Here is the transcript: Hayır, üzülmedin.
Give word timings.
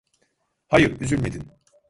Hayır, 0.67 1.01
üzülmedin. 1.01 1.51